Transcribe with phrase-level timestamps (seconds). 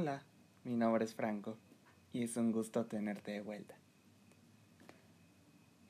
[0.00, 0.22] Hola,
[0.62, 1.58] mi nombre es Franco
[2.12, 3.74] y es un gusto tenerte de vuelta.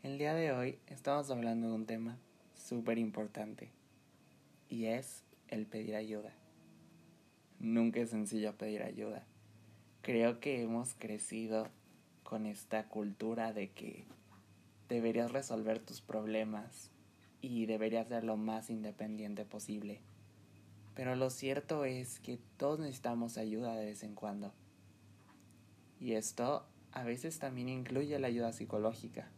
[0.02, 2.16] El día de hoy estamos hablando de un tema
[2.54, 3.70] súper importante
[4.70, 6.32] y es el pedir ayuda.
[7.58, 9.26] Nunca es sencillo pedir ayuda.
[10.00, 11.68] Creo que hemos crecido
[12.22, 14.06] con esta cultura de que
[14.88, 16.90] deberías resolver tus problemas
[17.42, 20.00] y deberías ser lo más independiente posible.
[20.98, 24.52] Pero lo cierto es que todos necesitamos ayuda de vez en cuando.
[26.00, 29.30] Y esto a veces también incluye la ayuda psicológica.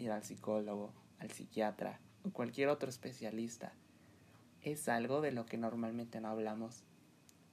[0.00, 3.72] Ir al psicólogo, al psiquiatra o cualquier otro especialista.
[4.62, 6.82] Es algo de lo que normalmente no hablamos.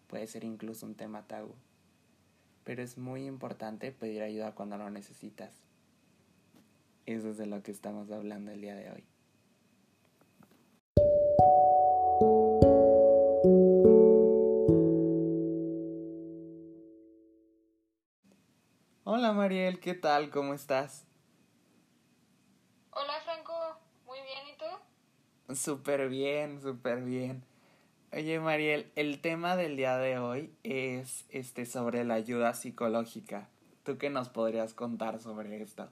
[0.07, 1.53] Puede ser incluso un tema tabú.
[2.63, 5.53] Pero es muy importante pedir ayuda cuando lo necesitas.
[7.05, 9.03] Eso es de lo que estamos hablando el día de hoy.
[19.47, 20.29] Mariel, ¿qué tal?
[20.29, 21.05] ¿Cómo estás?
[22.91, 23.53] Hola Franco,
[24.05, 25.55] muy bien, ¿y tú?
[25.55, 27.45] Súper bien, súper bien.
[28.11, 33.47] Oye Mariel, el tema del día de hoy es este sobre la ayuda psicológica.
[33.85, 35.89] ¿Tú qué nos podrías contar sobre esto?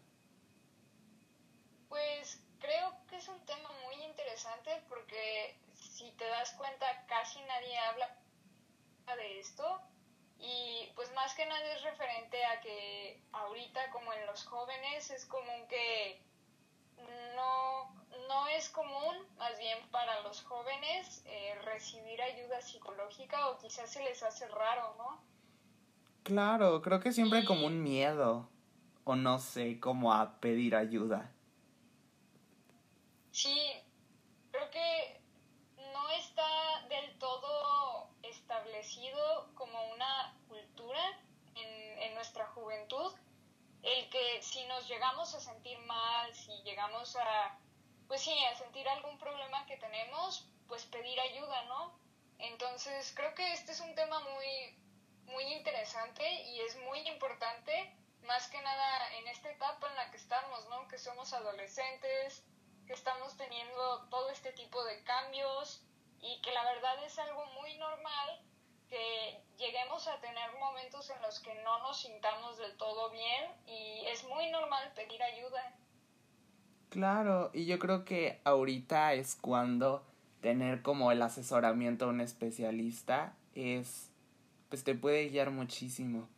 [1.88, 7.78] Pues creo que es un tema muy interesante porque si te das cuenta casi nadie
[7.78, 8.17] habla
[9.16, 9.81] de esto
[10.39, 15.25] y pues más que nada es referente a que ahorita como en los jóvenes es
[15.25, 16.22] común que
[17.36, 17.94] no,
[18.27, 24.03] no es común, más bien para los jóvenes, eh, recibir ayuda psicológica o quizás se
[24.03, 25.22] les hace raro, ¿no?
[26.23, 28.49] Claro, creo que siempre hay como un miedo
[29.03, 31.31] o no sé, como a pedir ayuda.
[33.31, 33.55] Sí,
[34.52, 35.22] creo que
[35.94, 41.20] no está del todo establecido como una cultura
[41.55, 43.14] en, en nuestra juventud
[43.86, 47.58] el que si nos llegamos a sentir mal, si llegamos a,
[48.09, 51.97] pues sí, a sentir algún problema que tenemos, pues pedir ayuda, ¿no?
[52.39, 54.77] Entonces creo que este es un tema muy,
[55.27, 60.17] muy interesante y es muy importante, más que nada en esta etapa en la que
[60.17, 60.89] estamos, ¿no?
[60.89, 62.43] Que somos adolescentes,
[62.86, 65.86] que estamos teniendo todo este tipo de cambios
[66.19, 68.42] y que la verdad es algo muy normal
[68.90, 74.06] que lleguemos a tener momentos en los que no nos sintamos del todo bien y
[74.08, 75.76] es muy normal pedir ayuda.
[76.90, 80.06] Claro, y yo creo que ahorita es cuando
[80.42, 84.12] tener como el asesoramiento a un especialista es,
[84.70, 86.30] pues te puede guiar muchísimo.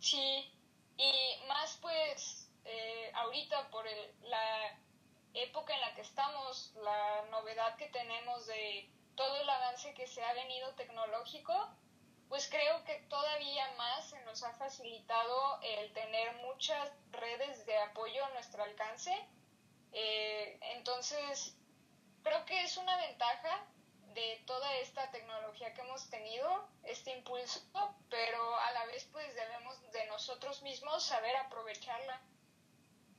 [0.00, 0.52] Sí,
[0.96, 3.98] y más pues eh, ahorita por el,
[4.28, 4.78] la
[5.34, 10.22] época en la que estamos, la novedad que tenemos de todo el avance que se
[10.22, 11.76] ha venido tecnológico,
[12.28, 18.24] pues creo que todavía más se nos ha facilitado el tener muchas redes de apoyo
[18.24, 19.12] a nuestro alcance.
[19.92, 21.56] Eh, entonces,
[22.22, 23.66] creo que es una ventaja
[24.14, 27.60] de toda esta tecnología que hemos tenido, este impulso,
[28.08, 32.20] pero a la vez pues debemos de nosotros mismos saber aprovecharla.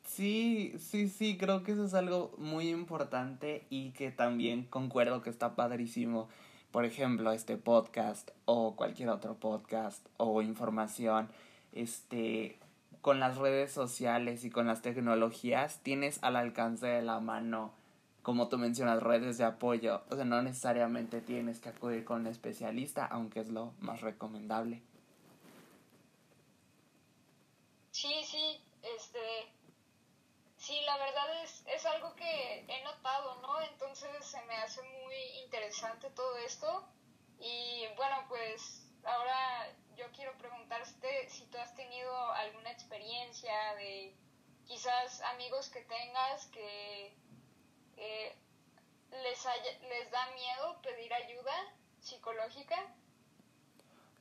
[0.07, 5.29] Sí, sí, sí, creo que eso es algo muy importante y que también concuerdo que
[5.29, 6.29] está padrísimo.
[6.71, 11.29] Por ejemplo, este podcast o cualquier otro podcast o información,
[11.73, 12.57] este,
[13.01, 17.73] con las redes sociales y con las tecnologías tienes al alcance de la mano,
[18.23, 20.03] como tú mencionas, redes de apoyo.
[20.09, 24.81] O sea, no necesariamente tienes que acudir con un especialista, aunque es lo más recomendable.
[27.91, 28.61] Sí, sí,
[28.95, 29.19] este,
[30.67, 33.61] Sí, la verdad es, es algo que he notado, ¿no?
[33.61, 36.85] Entonces se me hace muy interesante todo esto.
[37.39, 44.13] Y bueno, pues ahora yo quiero preguntarte si tú has tenido alguna experiencia de
[44.65, 47.15] quizás amigos que tengas que
[47.95, 48.35] eh,
[49.23, 49.45] les,
[49.83, 52.93] les da miedo pedir ayuda psicológica.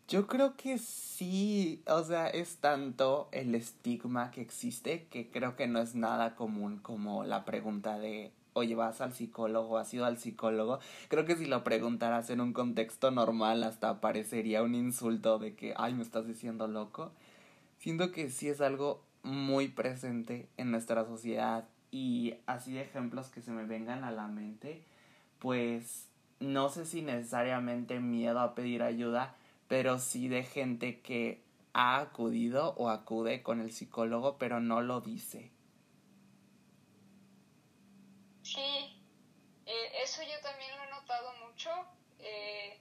[0.08, 5.66] Yo creo que sí, o sea, es tanto el estigma que existe que creo que
[5.66, 9.78] no es nada común como la pregunta de, oye, ¿vas al psicólogo?
[9.78, 10.78] ¿Has ido al psicólogo?
[11.08, 15.74] Creo que si lo preguntaras en un contexto normal hasta parecería un insulto de que,
[15.76, 17.10] ay, me estás diciendo loco.
[17.78, 23.42] Siento que sí es algo muy presente en nuestra sociedad y así de ejemplos que
[23.42, 24.84] se me vengan a la mente,
[25.40, 26.06] pues
[26.38, 29.34] no sé si necesariamente miedo a pedir ayuda,
[29.68, 35.00] pero sí de gente que ha acudido o acude con el psicólogo, pero no lo
[35.00, 35.52] dice.
[38.42, 39.02] Sí,
[39.66, 41.70] eh, eso yo también lo he notado mucho.
[42.18, 42.80] Eh,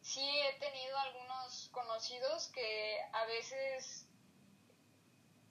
[0.00, 4.08] sí he tenido algunos conocidos que a veces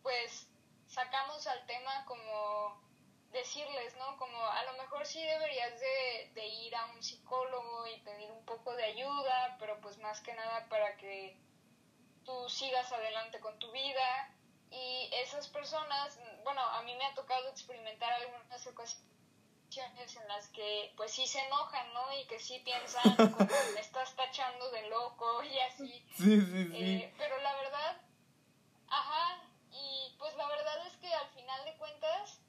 [0.01, 0.47] pues
[0.87, 2.81] sacamos al tema como
[3.43, 4.17] decirles, ¿no?
[4.17, 8.45] Como a lo mejor sí deberías de, de, ir a un psicólogo y pedir un
[8.45, 11.37] poco de ayuda, pero pues más que nada para que
[12.23, 14.29] tú sigas adelante con tu vida.
[14.71, 20.93] Y esas personas, bueno, a mí me ha tocado experimentar algunas ocasiones en las que
[20.95, 22.17] pues sí se enojan, ¿no?
[22.17, 23.37] Y que sí piensan como
[23.75, 26.05] me estás tachando de loco y así.
[26.15, 26.75] Sí, sí, sí.
[26.75, 28.01] Eh, pero la verdad,
[28.87, 32.42] ajá, y pues la verdad es que al final de cuentas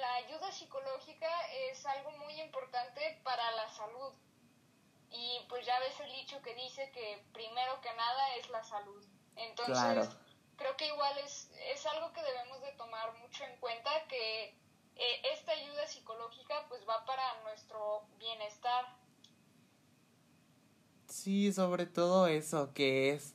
[0.00, 1.28] la ayuda psicológica
[1.70, 4.12] es algo muy importante para la salud.
[5.10, 9.04] Y pues ya ves el dicho que dice que primero que nada es la salud.
[9.36, 10.08] Entonces,
[10.56, 14.48] creo que igual es, es algo que debemos de tomar mucho en cuenta que
[14.96, 18.84] eh, esta ayuda psicológica pues va para nuestro bienestar.
[21.08, 23.34] Sí, sobre todo eso, que es,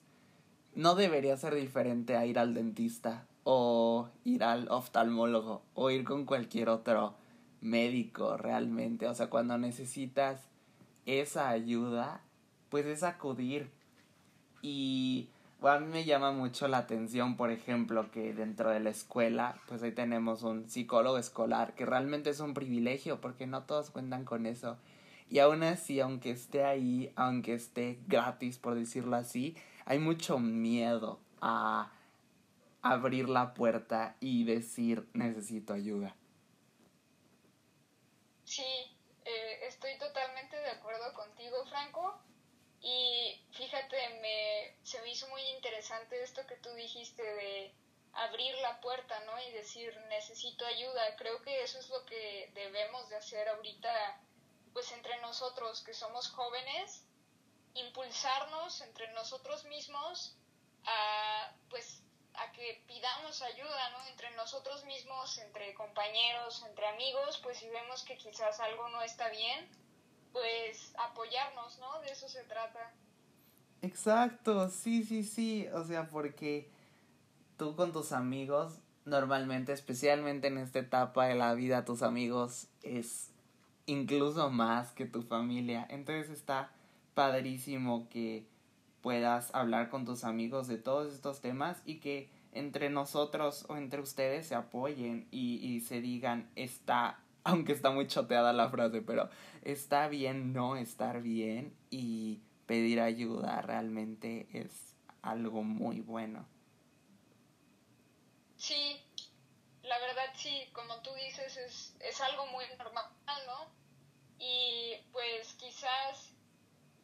[0.73, 6.25] no debería ser diferente a ir al dentista o ir al oftalmólogo o ir con
[6.25, 7.15] cualquier otro
[7.61, 9.07] médico realmente.
[9.07, 10.41] O sea, cuando necesitas
[11.05, 12.21] esa ayuda,
[12.69, 13.69] pues es acudir.
[14.61, 15.29] Y
[15.61, 19.83] a mí me llama mucho la atención, por ejemplo, que dentro de la escuela, pues
[19.83, 24.45] ahí tenemos un psicólogo escolar, que realmente es un privilegio, porque no todos cuentan con
[24.45, 24.77] eso.
[25.29, 29.55] Y aún así, aunque esté ahí, aunque esté gratis, por decirlo así,
[29.85, 31.91] hay mucho miedo a
[32.83, 36.15] abrir la puerta y decir necesito ayuda.
[38.43, 42.21] Sí, eh, estoy totalmente de acuerdo contigo, Franco.
[42.81, 47.73] Y fíjate, me, se me hizo muy interesante esto que tú dijiste de
[48.11, 49.39] abrir la puerta, ¿no?
[49.47, 51.15] Y decir, necesito ayuda.
[51.15, 54.21] Creo que eso es lo que debemos de hacer ahorita,
[54.73, 57.05] pues entre nosotros que somos jóvenes,
[57.75, 60.35] impulsarnos entre nosotros mismos
[60.85, 62.02] a, pues,
[62.35, 64.07] a que pidamos ayuda, ¿no?
[64.07, 69.29] Entre nosotros mismos, entre compañeros, entre amigos, pues si vemos que quizás algo no está
[69.29, 69.67] bien,
[70.31, 71.99] pues apoyarnos, ¿no?
[72.01, 72.93] De eso se trata.
[73.81, 76.69] Exacto, sí, sí, sí, o sea, porque
[77.57, 83.31] tú con tus amigos, normalmente, especialmente en esta etapa de la vida, tus amigos es
[83.85, 85.85] incluso más que tu familia.
[85.89, 86.71] Entonces está
[87.13, 88.47] padrísimo que
[89.03, 94.01] puedas hablar con tus amigos de todos estos temas y que entre nosotros o entre
[94.01, 99.29] ustedes se apoyen y, y se digan, está aunque está muy choteada la frase, pero
[99.63, 106.47] está bien no estar bien y pedir ayuda realmente es algo muy bueno.
[108.55, 109.01] Sí,
[109.81, 113.11] la verdad sí, como tú dices, es, es algo muy normal,
[113.45, 113.67] ¿no?
[114.39, 116.33] Y pues quizás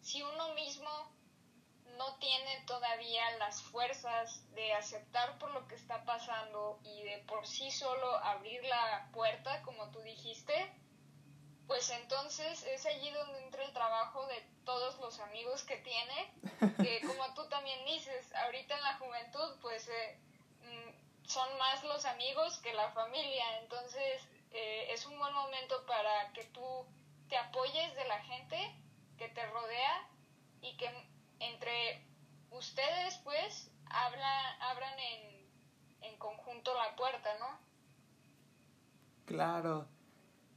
[0.02, 1.19] si uno mismo
[2.00, 7.46] no tiene todavía las fuerzas de aceptar por lo que está pasando y de por
[7.46, 10.54] sí solo abrir la puerta, como tú dijiste,
[11.68, 16.34] pues entonces es allí donde entra el trabajo de todos los amigos que tiene,
[16.78, 20.20] que como tú también dices, ahorita en la juventud pues eh,
[20.62, 24.24] mm, son más los amigos que la familia, entonces
[24.54, 26.86] eh, es un buen momento para que tú
[27.28, 28.58] te apoyes de la gente
[29.18, 30.08] que te rodea
[30.62, 30.90] y que
[31.40, 32.06] entre
[32.52, 35.48] ustedes pues hablan, abran en,
[36.02, 37.60] en conjunto la puerta, ¿no?
[39.26, 39.88] Claro.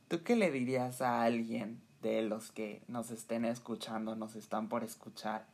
[0.08, 4.84] ¿Tú qué le dirías a alguien de los que nos estén escuchando, nos están por
[4.84, 5.46] escuchar,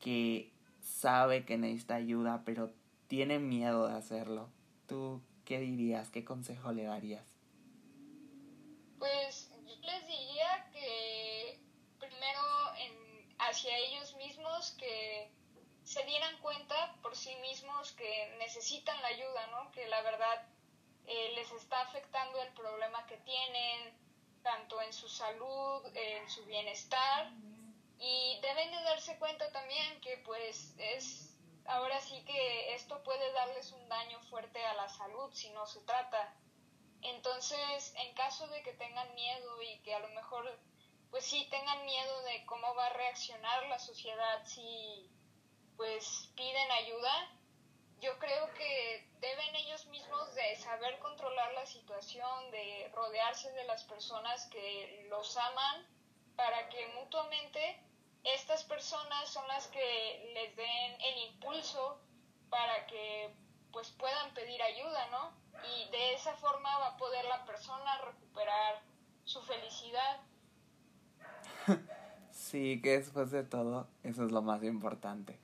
[0.00, 2.72] que sabe que necesita ayuda, pero
[3.08, 4.48] tiene miedo de hacerlo?
[4.86, 6.10] ¿Tú qué dirías?
[6.10, 7.26] ¿Qué consejo le darías?
[8.98, 11.60] Pues yo les diría que
[11.98, 12.40] primero
[12.78, 14.21] en, hacia ellos mismos
[14.70, 15.30] que
[15.84, 19.70] se dieran cuenta por sí mismos que necesitan la ayuda, ¿no?
[19.72, 20.46] Que la verdad
[21.06, 24.00] eh, les está afectando el problema que tienen,
[24.42, 27.32] tanto en su salud, en su bienestar,
[27.98, 33.70] y deben de darse cuenta también que pues es, ahora sí que esto puede darles
[33.72, 36.34] un daño fuerte a la salud si no se trata.
[37.02, 40.58] Entonces, en caso de que tengan miedo y que a lo mejor,
[41.12, 45.10] pues sí, tengan miedo de cómo va a reaccionar la sociedad si
[45.76, 47.38] pues piden ayuda,
[48.00, 53.84] yo creo que deben ellos mismos de saber controlar la situación, de rodearse de las
[53.84, 55.86] personas que los aman
[56.34, 57.80] para que mutuamente
[58.24, 62.00] estas personas son las que les den el impulso
[62.48, 63.36] para que
[63.70, 65.36] pues puedan pedir ayuda, ¿no?
[65.76, 68.82] Y de esa forma va a poder la persona recuperar
[69.24, 70.20] su felicidad.
[72.52, 75.38] Sí, que después de todo, eso es lo más importante,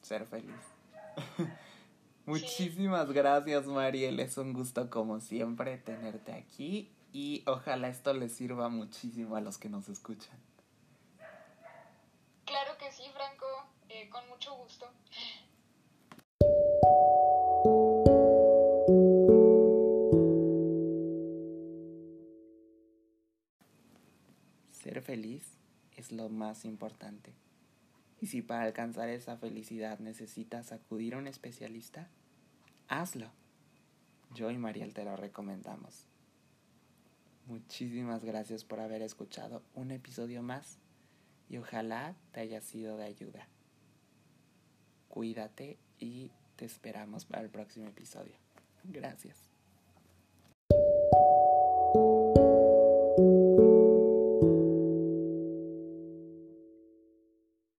[0.00, 0.54] ser feliz.
[2.26, 4.20] Muchísimas gracias, Mariel.
[4.20, 9.58] Es un gusto, como siempre, tenerte aquí y ojalá esto les sirva muchísimo a los
[9.58, 10.38] que nos escuchan.
[12.44, 13.46] Claro que sí, Franco,
[13.88, 14.86] eh, con mucho gusto.
[24.70, 25.53] Ser feliz
[26.14, 27.32] lo más importante.
[28.20, 32.08] Y si para alcanzar esa felicidad necesitas acudir a un especialista,
[32.88, 33.30] hazlo.
[34.34, 36.06] Yo y Mariel te lo recomendamos.
[37.46, 40.78] Muchísimas gracias por haber escuchado un episodio más
[41.50, 43.46] y ojalá te haya sido de ayuda.
[45.08, 48.34] Cuídate y te esperamos para el próximo episodio.
[48.84, 49.36] Gracias.